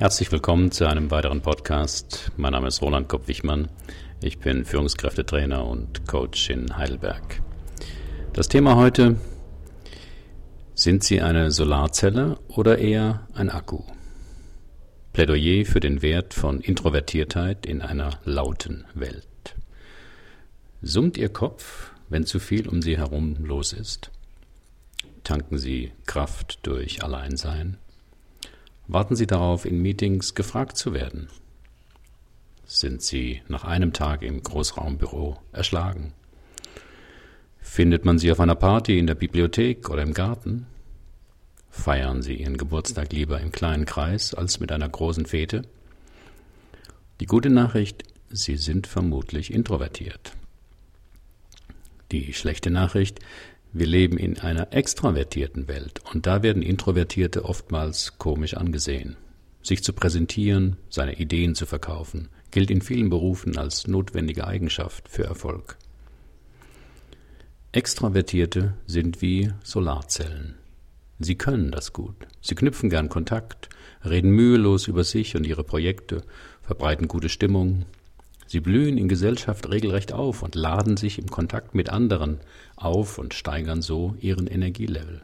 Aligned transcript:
Herzlich 0.00 0.32
willkommen 0.32 0.70
zu 0.70 0.88
einem 0.88 1.10
weiteren 1.10 1.42
Podcast. 1.42 2.32
Mein 2.38 2.52
Name 2.52 2.68
ist 2.68 2.80
Roland 2.80 3.06
Kopp-Wichmann. 3.06 3.68
Ich 4.22 4.38
bin 4.38 4.64
Führungskräftetrainer 4.64 5.66
und 5.66 6.06
Coach 6.08 6.48
in 6.48 6.74
Heidelberg. 6.74 7.42
Das 8.32 8.48
Thema 8.48 8.76
heute, 8.76 9.16
sind 10.74 11.04
Sie 11.04 11.20
eine 11.20 11.50
Solarzelle 11.50 12.38
oder 12.48 12.78
eher 12.78 13.28
ein 13.34 13.50
Akku? 13.50 13.82
Plädoyer 15.12 15.66
für 15.66 15.80
den 15.80 16.00
Wert 16.00 16.32
von 16.32 16.62
Introvertiertheit 16.62 17.66
in 17.66 17.82
einer 17.82 18.20
lauten 18.24 18.86
Welt. 18.94 19.54
Summt 20.80 21.18
Ihr 21.18 21.28
Kopf, 21.28 21.92
wenn 22.08 22.24
zu 22.24 22.38
viel 22.38 22.66
um 22.70 22.80
Sie 22.80 22.96
herum 22.96 23.36
los 23.38 23.74
ist? 23.74 24.10
Tanken 25.24 25.58
Sie 25.58 25.92
Kraft 26.06 26.60
durch 26.62 27.04
Alleinsein? 27.04 27.76
Warten 28.92 29.14
Sie 29.14 29.28
darauf, 29.28 29.66
in 29.66 29.80
Meetings 29.80 30.34
gefragt 30.34 30.76
zu 30.76 30.92
werden? 30.92 31.28
Sind 32.64 33.02
Sie 33.02 33.40
nach 33.46 33.62
einem 33.62 33.92
Tag 33.92 34.22
im 34.22 34.42
Großraumbüro 34.42 35.38
erschlagen? 35.52 36.12
Findet 37.60 38.04
man 38.04 38.18
Sie 38.18 38.32
auf 38.32 38.40
einer 38.40 38.56
Party 38.56 38.98
in 38.98 39.06
der 39.06 39.14
Bibliothek 39.14 39.88
oder 39.90 40.02
im 40.02 40.12
Garten? 40.12 40.66
Feiern 41.70 42.20
Sie 42.22 42.34
Ihren 42.34 42.56
Geburtstag 42.56 43.12
lieber 43.12 43.40
im 43.40 43.52
kleinen 43.52 43.84
Kreis 43.84 44.34
als 44.34 44.58
mit 44.58 44.72
einer 44.72 44.88
großen 44.88 45.26
Fete? 45.26 45.62
Die 47.20 47.26
gute 47.26 47.48
Nachricht, 47.48 48.02
Sie 48.28 48.56
sind 48.56 48.88
vermutlich 48.88 49.54
introvertiert. 49.54 50.32
Die 52.10 52.32
schlechte 52.32 52.70
Nachricht, 52.70 53.20
wir 53.72 53.86
leben 53.86 54.18
in 54.18 54.38
einer 54.38 54.72
extravertierten 54.72 55.68
Welt 55.68 56.00
und 56.12 56.26
da 56.26 56.42
werden 56.42 56.62
Introvertierte 56.62 57.44
oftmals 57.44 58.18
komisch 58.18 58.54
angesehen. 58.54 59.16
Sich 59.62 59.84
zu 59.84 59.92
präsentieren, 59.92 60.76
seine 60.88 61.18
Ideen 61.18 61.54
zu 61.54 61.66
verkaufen, 61.66 62.28
gilt 62.50 62.70
in 62.70 62.80
vielen 62.80 63.10
Berufen 63.10 63.58
als 63.58 63.86
notwendige 63.86 64.46
Eigenschaft 64.46 65.08
für 65.08 65.24
Erfolg. 65.24 65.76
Extravertierte 67.72 68.74
sind 68.86 69.22
wie 69.22 69.52
Solarzellen. 69.62 70.56
Sie 71.20 71.36
können 71.36 71.70
das 71.70 71.92
gut. 71.92 72.16
Sie 72.40 72.54
knüpfen 72.54 72.90
gern 72.90 73.08
Kontakt, 73.08 73.68
reden 74.04 74.30
mühelos 74.30 74.88
über 74.88 75.04
sich 75.04 75.36
und 75.36 75.46
ihre 75.46 75.62
Projekte, 75.62 76.22
verbreiten 76.62 77.06
gute 77.06 77.28
Stimmung, 77.28 77.84
Sie 78.50 78.58
blühen 78.58 78.98
in 78.98 79.06
Gesellschaft 79.06 79.70
regelrecht 79.70 80.12
auf 80.12 80.42
und 80.42 80.56
laden 80.56 80.96
sich 80.96 81.20
im 81.20 81.30
Kontakt 81.30 81.76
mit 81.76 81.88
anderen 81.90 82.40
auf 82.74 83.16
und 83.18 83.32
steigern 83.32 83.80
so 83.80 84.16
ihren 84.20 84.48
Energielevel. 84.48 85.22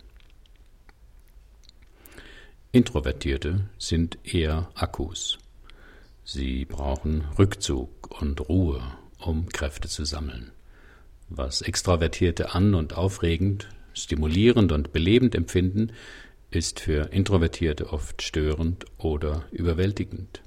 Introvertierte 2.70 3.68
sind 3.78 4.16
eher 4.22 4.70
Akkus. 4.76 5.40
Sie 6.22 6.66
brauchen 6.66 7.24
Rückzug 7.36 8.20
und 8.22 8.48
Ruhe, 8.48 8.80
um 9.18 9.48
Kräfte 9.48 9.88
zu 9.88 10.04
sammeln. 10.04 10.52
Was 11.28 11.62
Extravertierte 11.62 12.54
an 12.54 12.76
und 12.76 12.96
aufregend, 12.96 13.68
stimulierend 13.92 14.70
und 14.70 14.92
belebend 14.92 15.34
empfinden, 15.34 15.90
ist 16.52 16.78
für 16.78 17.12
Introvertierte 17.12 17.92
oft 17.92 18.22
störend 18.22 18.84
oder 18.98 19.46
überwältigend. 19.50 20.42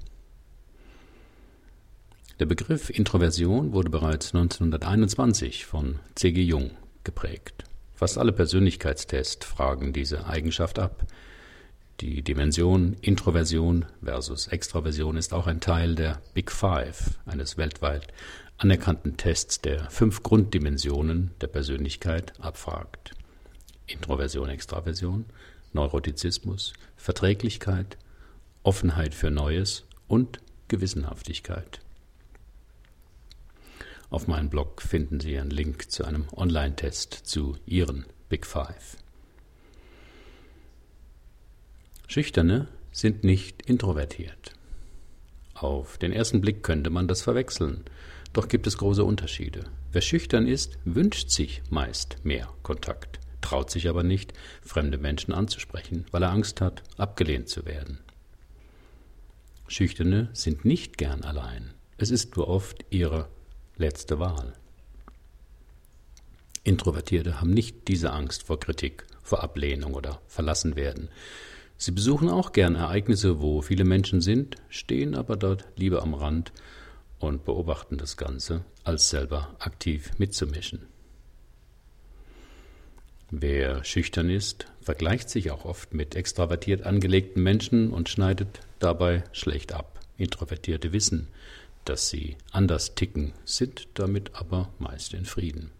Der 2.40 2.46
Begriff 2.46 2.88
Introversion 2.88 3.74
wurde 3.74 3.90
bereits 3.90 4.34
1921 4.34 5.66
von 5.66 5.98
C.G. 6.14 6.40
Jung 6.40 6.70
geprägt. 7.04 7.64
Fast 7.92 8.16
alle 8.16 8.32
Persönlichkeitstests 8.32 9.44
fragen 9.44 9.92
diese 9.92 10.26
Eigenschaft 10.26 10.78
ab. 10.78 11.04
Die 12.00 12.22
Dimension 12.22 12.96
Introversion 13.02 13.84
versus 14.02 14.46
Extraversion 14.46 15.18
ist 15.18 15.34
auch 15.34 15.46
ein 15.46 15.60
Teil 15.60 15.94
der 15.94 16.22
Big 16.32 16.50
Five, 16.50 17.18
eines 17.26 17.58
weltweit 17.58 18.06
anerkannten 18.56 19.18
Tests, 19.18 19.60
der 19.60 19.90
fünf 19.90 20.22
Grunddimensionen 20.22 21.32
der 21.42 21.48
Persönlichkeit 21.48 22.32
abfragt. 22.40 23.10
Introversion, 23.86 24.48
Extraversion, 24.48 25.26
Neurotizismus, 25.74 26.72
Verträglichkeit, 26.96 27.98
Offenheit 28.62 29.12
für 29.14 29.30
Neues 29.30 29.84
und 30.08 30.40
Gewissenhaftigkeit. 30.68 31.80
Auf 34.10 34.26
meinem 34.26 34.50
Blog 34.50 34.82
finden 34.82 35.20
Sie 35.20 35.38
einen 35.38 35.50
Link 35.50 35.88
zu 35.90 36.04
einem 36.04 36.26
Online-Test 36.36 37.12
zu 37.14 37.56
Ihren 37.64 38.06
Big 38.28 38.44
Five. 38.44 38.96
Schüchterne 42.08 42.66
sind 42.90 43.22
nicht 43.22 43.62
introvertiert. 43.62 44.52
Auf 45.54 45.96
den 45.96 46.10
ersten 46.10 46.40
Blick 46.40 46.64
könnte 46.64 46.90
man 46.90 47.06
das 47.06 47.22
verwechseln, 47.22 47.84
doch 48.32 48.48
gibt 48.48 48.66
es 48.66 48.78
große 48.78 49.04
Unterschiede. 49.04 49.64
Wer 49.92 50.00
schüchtern 50.00 50.48
ist, 50.48 50.78
wünscht 50.84 51.30
sich 51.30 51.62
meist 51.70 52.24
mehr 52.24 52.48
Kontakt, 52.64 53.20
traut 53.40 53.70
sich 53.70 53.88
aber 53.88 54.02
nicht, 54.02 54.32
fremde 54.60 54.98
Menschen 54.98 55.32
anzusprechen, 55.32 56.04
weil 56.10 56.24
er 56.24 56.32
Angst 56.32 56.60
hat, 56.60 56.82
abgelehnt 56.96 57.48
zu 57.48 57.64
werden. 57.64 58.00
Schüchterne 59.68 60.30
sind 60.32 60.64
nicht 60.64 60.98
gern 60.98 61.22
allein. 61.22 61.74
Es 61.96 62.10
ist 62.10 62.36
nur 62.36 62.48
oft 62.48 62.84
ihre 62.90 63.28
letzte 63.80 64.20
Wahl. 64.20 64.52
Introvertierte 66.62 67.40
haben 67.40 67.50
nicht 67.50 67.88
diese 67.88 68.12
Angst 68.12 68.42
vor 68.44 68.60
Kritik, 68.60 69.06
vor 69.22 69.42
Ablehnung 69.42 69.94
oder 69.94 70.20
verlassen 70.28 70.76
werden. 70.76 71.08
Sie 71.78 71.90
besuchen 71.90 72.28
auch 72.28 72.52
gern 72.52 72.76
Ereignisse, 72.76 73.40
wo 73.40 73.62
viele 73.62 73.84
Menschen 73.84 74.20
sind, 74.20 74.56
stehen 74.68 75.14
aber 75.14 75.36
dort 75.36 75.64
lieber 75.76 76.02
am 76.02 76.12
Rand 76.12 76.52
und 77.18 77.46
beobachten 77.46 77.96
das 77.96 78.18
Ganze, 78.18 78.64
als 78.84 79.08
selber 79.08 79.56
aktiv 79.58 80.10
mitzumischen. 80.18 80.86
Wer 83.30 83.82
schüchtern 83.84 84.28
ist, 84.28 84.66
vergleicht 84.82 85.30
sich 85.30 85.50
auch 85.50 85.64
oft 85.64 85.94
mit 85.94 86.16
extravertiert 86.16 86.82
angelegten 86.82 87.42
Menschen 87.42 87.92
und 87.92 88.10
schneidet 88.10 88.60
dabei 88.78 89.24
schlecht 89.32 89.72
ab. 89.72 90.00
Introvertierte 90.18 90.92
wissen, 90.92 91.28
dass 91.84 92.08
sie 92.08 92.36
anders 92.52 92.94
ticken, 92.94 93.32
sind 93.44 93.88
damit 93.94 94.34
aber 94.34 94.72
meist 94.78 95.14
in 95.14 95.24
Frieden. 95.24 95.70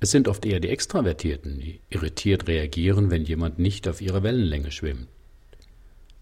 Es 0.00 0.10
sind 0.10 0.28
oft 0.28 0.46
eher 0.46 0.60
die 0.60 0.68
Extravertierten, 0.68 1.58
die 1.58 1.80
irritiert 1.90 2.46
reagieren, 2.46 3.10
wenn 3.10 3.24
jemand 3.24 3.58
nicht 3.58 3.88
auf 3.88 4.00
ihrer 4.00 4.22
Wellenlänge 4.22 4.70
schwimmt. 4.70 5.08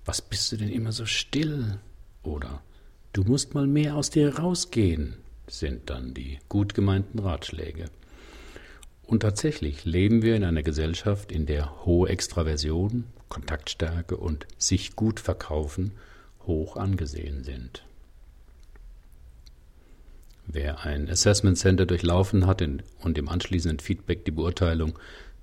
Was 0.04 0.22
bist 0.22 0.52
du 0.52 0.56
denn 0.56 0.70
immer 0.70 0.92
so 0.92 1.04
still? 1.04 1.78
Oder 2.22 2.62
du 3.12 3.24
musst 3.24 3.54
mal 3.54 3.66
mehr 3.66 3.96
aus 3.96 4.10
dir 4.10 4.38
rausgehen, 4.38 5.16
sind 5.48 5.90
dann 5.90 6.14
die 6.14 6.38
gut 6.48 6.74
gemeinten 6.74 7.18
Ratschläge. 7.18 7.86
Und 9.02 9.20
tatsächlich 9.20 9.84
leben 9.84 10.22
wir 10.22 10.36
in 10.36 10.44
einer 10.44 10.62
Gesellschaft, 10.62 11.30
in 11.30 11.46
der 11.46 11.84
hohe 11.84 12.08
Extraversion, 12.08 13.04
Kontaktstärke 13.28 14.16
und 14.16 14.46
sich 14.58 14.96
gut 14.96 15.20
verkaufen 15.20 15.92
hoch 16.46 16.76
angesehen 16.76 17.44
sind. 17.44 17.84
Wer 20.46 20.84
ein 20.84 21.10
Assessment 21.10 21.58
Center 21.58 21.86
durchlaufen 21.86 22.46
hat 22.46 22.62
und 22.62 23.18
im 23.18 23.28
anschließenden 23.28 23.80
Feedback 23.80 24.24
die 24.24 24.30
Beurteilung 24.30 24.98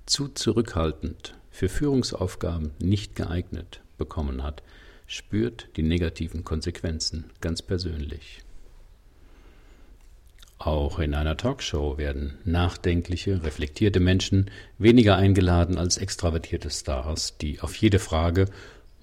zu 0.06 0.28
zurückhaltend, 0.28 1.34
für 1.50 1.68
Führungsaufgaben 1.68 2.72
nicht 2.80 3.14
geeignet 3.14 3.80
bekommen 3.96 4.42
hat, 4.42 4.62
spürt 5.06 5.68
die 5.76 5.82
negativen 5.82 6.42
Konsequenzen 6.42 7.26
ganz 7.40 7.62
persönlich. 7.62 8.42
Auch 10.58 10.98
in 10.98 11.14
einer 11.14 11.36
Talkshow 11.36 11.98
werden 11.98 12.38
nachdenkliche, 12.44 13.44
reflektierte 13.44 14.00
Menschen 14.00 14.50
weniger 14.78 15.16
eingeladen 15.16 15.78
als 15.78 15.98
extravertierte 15.98 16.70
Stars, 16.70 17.36
die 17.38 17.60
auf 17.60 17.76
jede 17.76 17.98
Frage, 17.98 18.46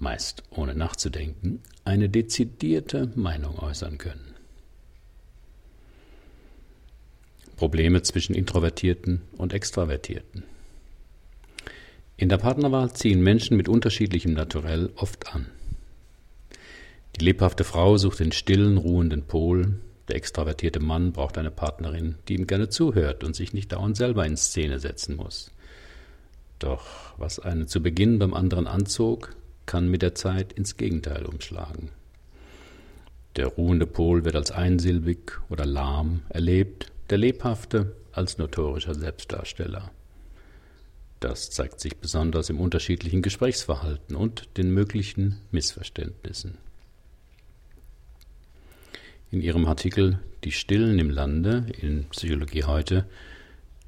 meist 0.02 0.42
ohne 0.50 0.74
nachzudenken, 0.74 1.60
eine 1.84 2.08
dezidierte 2.08 3.10
Meinung 3.14 3.58
äußern 3.58 3.96
können. 3.96 4.34
Probleme 7.56 8.02
zwischen 8.02 8.34
Introvertierten 8.34 9.22
und 9.38 9.52
Extravertierten. 9.52 10.42
In 12.16 12.28
der 12.28 12.38
Partnerwahl 12.38 12.92
ziehen 12.92 13.22
Menschen 13.22 13.56
mit 13.56 13.68
unterschiedlichem 13.68 14.32
Naturell 14.32 14.90
oft 14.96 15.32
an. 15.32 15.46
Die 17.16 17.24
lebhafte 17.24 17.64
Frau 17.64 17.96
sucht 17.98 18.20
den 18.20 18.32
stillen, 18.32 18.78
ruhenden 18.78 19.22
Pol, 19.22 19.78
der 20.08 20.16
extravertierte 20.16 20.80
Mann 20.80 21.12
braucht 21.12 21.38
eine 21.38 21.50
Partnerin, 21.50 22.16
die 22.26 22.34
ihm 22.34 22.46
gerne 22.46 22.68
zuhört 22.68 23.22
und 23.22 23.36
sich 23.36 23.52
nicht 23.52 23.72
dauernd 23.72 23.96
selber 23.96 24.26
in 24.26 24.36
Szene 24.36 24.80
setzen 24.80 25.16
muss. 25.16 25.52
Doch 26.58 26.86
was 27.18 27.38
einen 27.38 27.68
zu 27.68 27.82
Beginn 27.82 28.18
beim 28.18 28.34
anderen 28.34 28.66
anzog, 28.66 29.36
kann 29.72 29.88
mit 29.88 30.02
der 30.02 30.14
Zeit 30.14 30.52
ins 30.52 30.76
Gegenteil 30.76 31.24
umschlagen. 31.24 31.88
Der 33.36 33.46
ruhende 33.46 33.86
Pol 33.86 34.22
wird 34.26 34.36
als 34.36 34.50
einsilbig 34.50 35.40
oder 35.48 35.64
lahm 35.64 36.20
erlebt, 36.28 36.92
der 37.08 37.16
lebhafte 37.16 37.96
als 38.12 38.36
notorischer 38.36 38.94
Selbstdarsteller. 38.94 39.90
Das 41.20 41.48
zeigt 41.48 41.80
sich 41.80 41.96
besonders 41.96 42.50
im 42.50 42.60
unterschiedlichen 42.60 43.22
Gesprächsverhalten 43.22 44.14
und 44.14 44.58
den 44.58 44.74
möglichen 44.74 45.40
Missverständnissen. 45.52 46.58
In 49.30 49.40
ihrem 49.40 49.64
Artikel 49.64 50.18
Die 50.44 50.52
Stillen 50.52 50.98
im 50.98 51.08
Lande 51.08 51.64
in 51.80 52.04
Psychologie 52.10 52.64
heute 52.64 53.06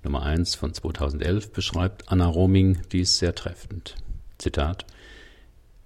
Nummer 0.03 0.23
1 0.23 0.55
von 0.55 0.73
2011 0.73 1.53
beschreibt 1.53 2.11
Anna 2.11 2.25
Roming 2.25 2.81
dies 2.91 3.19
sehr 3.19 3.35
treffend. 3.35 3.97
Zitat 4.39 4.87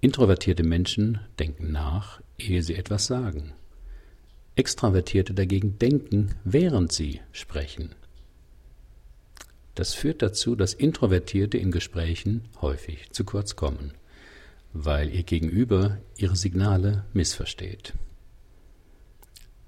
Introvertierte 0.01 0.63
Menschen 0.63 1.19
denken 1.39 1.73
nach, 1.73 2.21
ehe 2.37 2.63
sie 2.63 2.75
etwas 2.75 3.05
sagen. 3.05 3.51
Extravertierte 4.55 5.33
dagegen 5.33 5.77
denken, 5.77 6.35
während 6.45 6.93
sie 6.93 7.19
sprechen. 7.33 7.95
Das 9.75 9.93
führt 9.93 10.21
dazu, 10.21 10.55
dass 10.55 10.73
Introvertierte 10.73 11.57
in 11.57 11.71
Gesprächen 11.71 12.45
häufig 12.61 13.11
zu 13.11 13.25
kurz 13.25 13.57
kommen, 13.57 13.93
weil 14.71 15.13
ihr 15.13 15.23
Gegenüber 15.23 15.97
ihre 16.17 16.37
Signale 16.37 17.03
missversteht. 17.13 17.93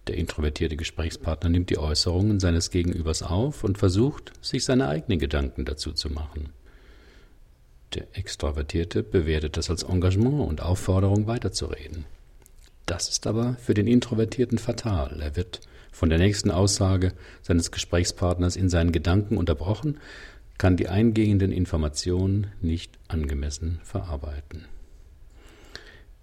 Der 0.08 0.16
introvertierte 0.18 0.78
Gesprächspartner 0.78 1.50
nimmt 1.50 1.70
die 1.70 1.78
Äußerungen 1.78 2.40
seines 2.40 2.72
Gegenübers 2.72 3.22
auf 3.22 3.66
und 3.66 3.78
versucht, 3.78 4.32
sich 4.42 4.64
seine 4.64 4.88
eigenen 4.88 5.20
Gedanken 5.20 5.66
dazu 5.66 5.92
zu 5.92 6.10
machen. 6.10 6.54
Der 7.94 8.08
Extravertierte 8.14 9.04
bewertet 9.04 9.58
das 9.58 9.70
als 9.70 9.84
Engagement 9.84 10.48
und 10.48 10.62
Aufforderung 10.62 11.28
weiterzureden. 11.28 12.06
Das 12.86 13.10
ist 13.10 13.28
aber 13.28 13.56
für 13.56 13.74
den 13.74 13.88
Introvertierten 13.88 14.58
fatal. 14.58 15.22
Er 15.22 15.36
wird 15.36 15.62
von 15.92 16.10
der 16.10 16.20
nächsten 16.20 16.52
Aussage 16.52 17.14
seines 17.42 17.72
Gesprächspartners 17.72 18.56
in 18.56 18.70
seinen 18.70 18.92
Gedanken 18.92 19.38
unterbrochen, 19.38 20.00
kann 20.58 20.78
die 20.78 20.88
eingehenden 20.88 21.52
Informationen 21.52 22.48
nicht 22.62 22.98
angemessen 23.08 23.80
verarbeiten. 23.84 24.66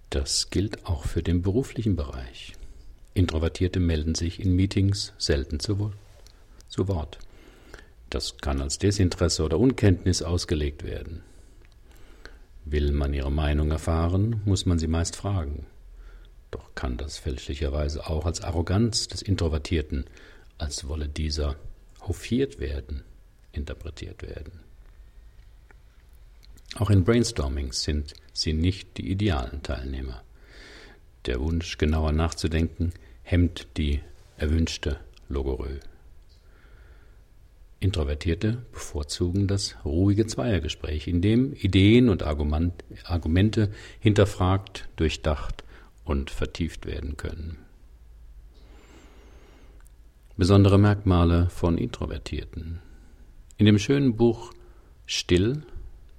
Das 0.09 0.49
gilt 0.49 0.87
auch 0.87 1.05
für 1.05 1.21
den 1.21 1.43
beruflichen 1.43 1.95
Bereich. 1.95 2.53
Introvertierte 3.13 3.79
melden 3.79 4.15
sich 4.15 4.39
in 4.39 4.55
Meetings 4.55 5.13
selten 5.17 5.59
zu 5.59 5.77
Wort. 5.79 7.19
Das 8.09 8.37
kann 8.37 8.61
als 8.61 8.79
Desinteresse 8.79 9.43
oder 9.43 9.59
Unkenntnis 9.59 10.23
ausgelegt 10.23 10.83
werden. 10.83 11.21
Will 12.71 12.91
man 12.91 13.15
ihre 13.15 13.31
Meinung 13.31 13.71
erfahren, 13.71 14.41
muss 14.45 14.67
man 14.67 14.77
sie 14.77 14.85
meist 14.87 15.15
fragen. 15.15 15.65
Doch 16.51 16.75
kann 16.75 16.97
das 16.97 17.17
fälschlicherweise 17.17 18.07
auch 18.07 18.27
als 18.27 18.41
Arroganz 18.41 19.07
des 19.07 19.23
Introvertierten, 19.23 20.05
als 20.59 20.87
wolle 20.87 21.07
dieser 21.07 21.55
hofiert 22.01 22.59
werden, 22.59 23.03
interpretiert 23.53 24.21
werden. 24.21 24.59
Auch 26.75 26.91
in 26.91 27.03
Brainstormings 27.03 27.81
sind 27.81 28.13
sie 28.33 28.53
nicht 28.53 28.97
die 28.97 29.09
idealen 29.09 29.63
Teilnehmer. 29.63 30.21
Der 31.25 31.39
Wunsch, 31.39 31.79
genauer 31.79 32.11
nachzudenken, 32.11 32.93
hemmt 33.23 33.67
die 33.77 34.01
erwünschte 34.37 34.99
Logorö. 35.27 35.79
Introvertierte 37.79 38.65
bevorzugen 38.73 39.47
das 39.47 39.77
ruhige 39.85 40.27
Zweiergespräch, 40.27 41.07
in 41.07 41.21
dem 41.21 41.53
Ideen 41.53 42.09
und 42.09 42.23
Argumente 42.23 43.71
hinterfragt, 43.99 44.89
durchdacht 44.97 45.63
und 46.03 46.29
vertieft 46.29 46.85
werden 46.85 47.15
können. 47.15 47.57
Besondere 50.35 50.77
Merkmale 50.77 51.49
von 51.49 51.77
Introvertierten. 51.77 52.79
In 53.57 53.65
dem 53.65 53.79
schönen 53.79 54.15
Buch 54.15 54.53
Still, 55.05 55.63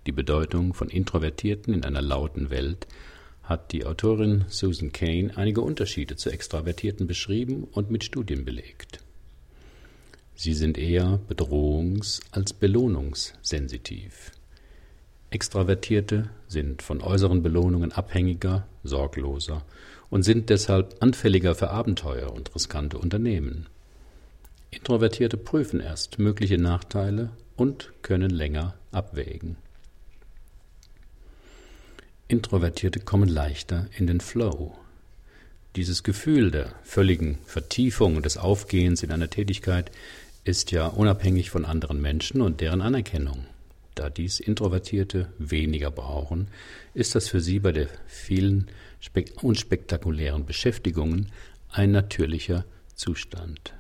die 0.07 0.13
Bedeutung 0.13 0.75
von 0.75 0.89
Introvertierten 0.89 1.75
in 1.75 1.85
einer 1.85 2.03
lauten 2.03 2.51
Welt, 2.51 2.87
hat 3.43 3.73
die 3.73 3.85
Autorin 3.85 4.45
Susan 4.49 4.93
Kane 4.93 5.37
einige 5.37 5.61
Unterschiede 5.61 6.17
zu 6.17 6.31
Extravertierten 6.31 7.07
beschrieben 7.07 7.65
und 7.65 7.91
mit 7.91 8.05
Studien 8.05 8.45
belegt. 8.45 9.01
Sie 10.43 10.55
sind 10.55 10.79
eher 10.79 11.21
bedrohungs- 11.29 12.23
als 12.31 12.55
belohnungssensitiv. 12.55 14.33
Extravertierte 15.29 16.31
sind 16.49 16.81
von 16.81 17.03
äußeren 17.03 17.43
Belohnungen 17.43 17.93
abhängiger, 17.93 18.67
sorgloser 18.83 19.67
und 20.09 20.23
sind 20.23 20.49
deshalb 20.49 20.97
anfälliger 21.01 21.55
für 21.55 21.69
Abenteuer 21.69 22.33
und 22.33 22.55
riskante 22.55 22.97
Unternehmen. 22.97 23.67
Introvertierte 24.71 25.37
prüfen 25.37 25.79
erst 25.79 26.19
mögliche 26.19 26.57
Nachteile 26.57 27.33
und 27.57 27.93
können 28.01 28.31
länger 28.31 28.77
abwägen. 28.93 29.57
Introvertierte 32.29 33.01
kommen 33.01 33.29
leichter 33.29 33.89
in 33.95 34.07
den 34.07 34.21
Flow. 34.21 34.75
Dieses 35.77 36.03
Gefühl 36.03 36.51
der 36.51 36.73
völligen 36.83 37.39
Vertiefung 37.45 38.17
und 38.17 38.25
des 38.25 38.39
Aufgehens 38.39 39.03
in 39.03 39.13
einer 39.13 39.29
Tätigkeit 39.29 39.93
ist 40.45 40.71
ja 40.71 40.87
unabhängig 40.87 41.51
von 41.51 41.65
anderen 41.65 42.01
Menschen 42.01 42.41
und 42.41 42.61
deren 42.61 42.81
Anerkennung. 42.81 43.47
Da 43.95 44.09
dies 44.09 44.41
Introvertierte 44.41 45.33
weniger 45.39 45.91
brauchen, 45.91 46.49
ist 46.95 47.15
das 47.15 47.29
für 47.29 47.41
sie 47.41 47.59
bei 47.59 47.73
den 47.73 47.89
vielen 48.07 48.69
unspektakulären 49.43 50.47
Beschäftigungen 50.47 51.27
ein 51.71 51.91
natürlicher 51.91 52.65
Zustand. 52.95 53.75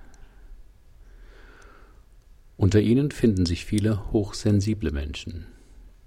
Unter 2.57 2.81
ihnen 2.81 3.11
finden 3.11 3.47
sich 3.47 3.65
viele 3.65 4.13
hochsensible 4.13 4.91
Menschen. 4.91 5.47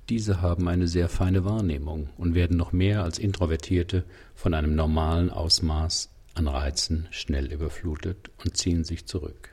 Diese 0.10 0.42
haben 0.42 0.68
eine 0.68 0.88
sehr 0.88 1.10
feine 1.10 1.46
Wahrnehmung 1.46 2.10
und 2.18 2.36
werden 2.36 2.58
noch 2.58 2.74
mehr 2.74 3.04
als 3.04 3.18
Introvertierte 3.18 4.04
von 4.36 4.54
einem 4.54 4.76
normalen 4.76 5.32
Ausmaß 5.32 6.10
an 6.36 6.48
Reizen 6.48 7.08
schnell 7.10 7.52
überflutet 7.52 8.30
und 8.44 8.58
ziehen 8.58 8.84
sich 8.84 9.08
zurück. 9.08 9.53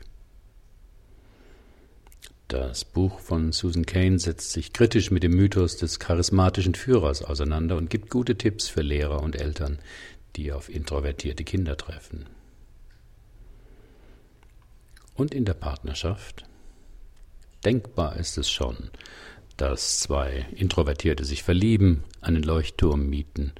Das 2.51 2.85
Buch 2.85 3.21
von 3.21 3.53
Susan 3.53 3.87
Kane 3.87 4.19
setzt 4.19 4.51
sich 4.51 4.73
kritisch 4.73 5.13
mit 5.13 5.23
dem 5.23 5.37
Mythos 5.37 5.77
des 5.77 6.01
charismatischen 6.01 6.75
Führers 6.75 7.23
auseinander 7.23 7.77
und 7.77 7.91
gibt 7.91 8.11
gute 8.11 8.37
Tipps 8.37 8.67
für 8.67 8.83
Lehrer 8.83 9.23
und 9.23 9.41
Eltern, 9.41 9.79
die 10.35 10.51
auf 10.51 10.69
introvertierte 10.69 11.45
Kinder 11.45 11.77
treffen. 11.77 12.27
Und 15.15 15.33
in 15.33 15.45
der 15.45 15.55
Partnerschaft? 15.55 16.45
Denkbar 17.65 18.17
ist 18.17 18.37
es 18.37 18.51
schon, 18.51 18.91
dass 19.57 20.01
zwei 20.01 20.45
Introvertierte 20.51 21.25
sich 21.25 21.45
verlieben, 21.45 22.03
einen 22.21 22.43
Leuchtturm 22.43 23.09
mieten 23.09 23.53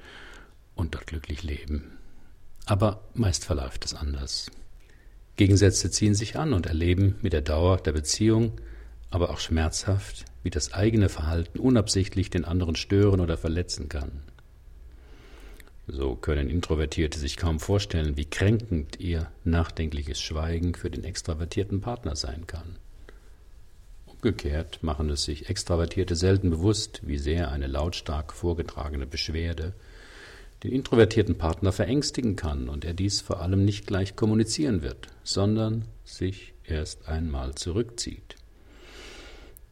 und 0.75 0.95
dort 0.95 1.07
glücklich 1.07 1.43
leben. 1.43 1.97
Aber 2.65 3.05
meist 3.13 3.45
verläuft 3.45 3.85
es 3.85 3.93
anders. 3.93 4.51
Gegensätze 5.37 5.89
ziehen 5.91 6.13
sich 6.13 6.35
an 6.35 6.51
und 6.51 6.65
erleben 6.65 7.15
mit 7.21 7.31
der 7.31 7.41
Dauer 7.41 7.77
der 7.77 7.93
Beziehung 7.93 8.59
aber 9.11 9.29
auch 9.29 9.39
schmerzhaft, 9.39 10.25
wie 10.41 10.49
das 10.49 10.73
eigene 10.73 11.09
Verhalten 11.09 11.59
unabsichtlich 11.59 12.29
den 12.29 12.45
anderen 12.45 12.75
stören 12.75 13.19
oder 13.19 13.37
verletzen 13.37 13.89
kann. 13.89 14.23
So 15.87 16.15
können 16.15 16.49
Introvertierte 16.49 17.19
sich 17.19 17.37
kaum 17.37 17.59
vorstellen, 17.59 18.15
wie 18.15 18.25
kränkend 18.25 18.99
ihr 18.99 19.29
nachdenkliches 19.43 20.21
Schweigen 20.21 20.73
für 20.73 20.89
den 20.89 21.03
extravertierten 21.03 21.81
Partner 21.81 22.15
sein 22.15 22.47
kann. 22.47 22.77
Umgekehrt 24.05 24.81
machen 24.83 25.09
es 25.09 25.23
sich 25.23 25.49
Extravertierte 25.49 26.15
selten 26.15 26.49
bewusst, 26.49 27.01
wie 27.03 27.17
sehr 27.17 27.51
eine 27.51 27.67
lautstark 27.67 28.31
vorgetragene 28.33 29.05
Beschwerde 29.05 29.73
den 30.63 30.71
introvertierten 30.71 31.37
Partner 31.37 31.71
verängstigen 31.71 32.35
kann 32.35 32.69
und 32.69 32.85
er 32.85 32.93
dies 32.93 33.19
vor 33.19 33.41
allem 33.41 33.65
nicht 33.65 33.87
gleich 33.87 34.15
kommunizieren 34.15 34.83
wird, 34.83 35.07
sondern 35.23 35.85
sich 36.05 36.53
erst 36.63 37.07
einmal 37.07 37.55
zurückzieht. 37.55 38.35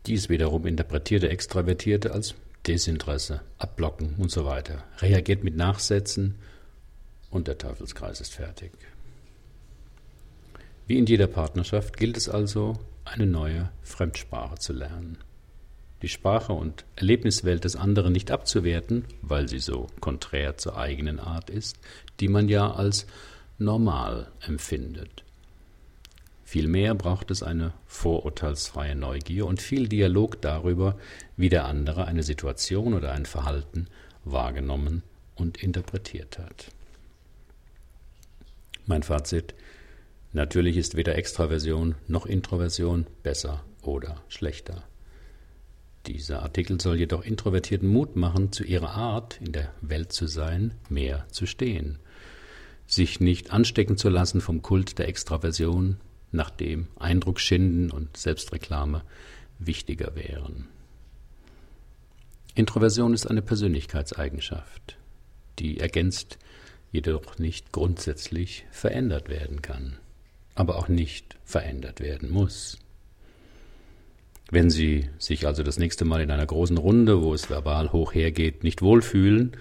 Dies 0.10 0.28
wiederum 0.28 0.66
interpretiert 0.66 1.22
der 1.22 1.30
Extravertierte 1.30 2.12
als 2.12 2.34
Desinteresse, 2.66 3.42
Abblocken 3.60 4.16
und 4.16 4.32
so 4.32 4.44
weiter, 4.44 4.84
reagiert 5.02 5.44
mit 5.44 5.56
Nachsätzen 5.56 6.34
und 7.30 7.48
der 7.48 7.60
Teufelskreis 7.60 8.20
ist 8.20 8.34
fertig. 8.34 8.72
Wie 10.88 10.98
in 10.98 11.06
jeder 11.06 11.28
Partnerschaft 11.28 11.96
gilt 11.96 12.18
es 12.18 12.28
also, 12.28 12.80
eine 13.06 13.28
neue 13.28 13.70
Fremdsprache 13.84 14.58
zu 14.58 14.74
lernen. 14.74 15.20
Die 16.02 16.10
Sprache 16.10 16.54
und 16.54 16.86
Erlebniswelt 16.96 17.64
des 17.64 17.76
anderen 17.76 18.12
nicht 18.12 18.32
abzuwerten, 18.32 19.06
weil 19.22 19.48
sie 19.48 19.60
so 19.60 19.86
konträr 20.00 20.58
zur 20.58 20.76
eigenen 20.76 21.20
Art 21.20 21.52
ist, 21.52 21.78
die 22.20 22.30
man 22.30 22.50
ja 22.50 22.72
als 22.72 23.06
normal 23.60 24.32
empfindet. 24.42 25.24
Vielmehr 26.50 26.96
braucht 26.96 27.30
es 27.30 27.44
eine 27.44 27.74
vorurteilsfreie 27.86 28.96
Neugier 28.96 29.46
und 29.46 29.62
viel 29.62 29.88
Dialog 29.88 30.42
darüber, 30.42 30.98
wie 31.38 31.50
der 31.50 31.66
andere 31.66 32.06
eine 32.06 32.24
Situation 32.24 32.96
oder 32.96 33.12
ein 33.12 33.28
Verhalten 33.28 33.86
wahrgenommen 34.26 35.04
und 35.36 35.62
interpretiert 35.62 36.40
hat. 36.40 36.72
Mein 38.88 39.04
Fazit 39.04 39.54
Natürlich 40.34 40.78
ist 40.78 40.96
weder 40.96 41.16
Extraversion 41.16 41.94
noch 42.08 42.26
Introversion 42.26 43.06
besser 43.22 43.64
oder 43.84 44.24
schlechter. 44.28 44.82
Dieser 46.08 46.42
Artikel 46.42 46.82
soll 46.82 46.98
jedoch 46.98 47.24
Introvertierten 47.24 47.88
Mut 47.88 48.16
machen, 48.16 48.52
zu 48.52 48.64
ihrer 48.64 48.96
Art, 48.96 49.40
in 49.40 49.52
der 49.52 49.72
Welt 49.82 50.12
zu 50.12 50.26
sein, 50.26 50.74
mehr 50.90 51.28
zu 51.30 51.46
stehen. 51.46 52.00
Sich 52.88 53.20
nicht 53.20 53.54
anstecken 53.54 53.98
zu 53.98 54.10
lassen 54.10 54.42
vom 54.42 54.64
Kult 54.64 54.98
der 54.98 55.10
Extraversion, 55.10 55.98
nachdem 56.32 56.88
Eindruck 56.98 57.40
schinden 57.40 57.92
und 57.92 58.18
Selbstreklame 58.18 59.04
wichtiger 59.60 60.16
wären. 60.16 60.68
Introversion 62.56 63.14
ist 63.14 63.28
eine 63.28 63.42
Persönlichkeitseigenschaft, 63.42 64.98
die 65.60 65.80
ergänzt 65.80 66.38
jedoch 66.92 67.38
nicht 67.38 67.72
grundsätzlich 67.72 68.66
verändert 68.72 69.30
werden 69.30 69.62
kann, 69.62 69.98
aber 70.56 70.78
auch 70.78 70.88
nicht 70.88 71.38
verändert 71.44 72.00
werden 72.00 72.32
muss. 72.32 72.80
Wenn 74.52 74.72
Sie 74.72 75.10
sich 75.20 75.46
also 75.46 75.62
das 75.62 75.78
nächste 75.78 76.06
Mal 76.06 76.22
in 76.22 76.32
einer 76.32 76.46
großen 76.46 76.78
Runde, 76.78 77.22
wo 77.22 77.34
es 77.36 77.52
verbal 77.52 77.92
hoch 77.92 78.16
hergeht, 78.16 78.64
nicht 78.64 78.82
wohlfühlen 78.82 79.56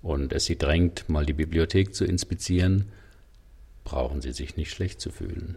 und 0.00 0.32
es 0.32 0.44
Sie 0.44 0.56
drängt, 0.56 1.08
mal 1.08 1.26
die 1.26 1.32
Bibliothek 1.32 1.92
zu 1.92 2.04
inspizieren, 2.04 2.92
brauchen 3.82 4.20
Sie 4.20 4.32
sich 4.32 4.56
nicht 4.56 4.70
schlecht 4.70 5.00
zu 5.00 5.10
fühlen. 5.10 5.56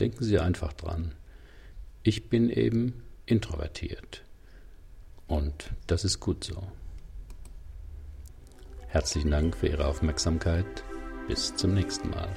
Denken 0.00 0.24
Sie 0.24 0.38
einfach 0.38 0.72
dran. 0.72 1.14
Ich 2.02 2.30
bin 2.30 2.48
eben 2.48 3.02
introvertiert. 3.26 4.24
Und 5.26 5.70
das 5.86 6.04
ist 6.04 6.20
gut 6.20 6.42
so. 6.42 6.62
Herzlichen 8.88 9.30
Dank 9.30 9.54
für 9.56 9.68
Ihre 9.68 9.86
Aufmerksamkeit. 9.86 10.82
Bis 11.28 11.54
zum 11.54 11.74
nächsten 11.74 12.10
Mal. 12.10 12.34